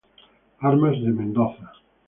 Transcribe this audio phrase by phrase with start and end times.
[0.61, 1.71] Armas de Mendoza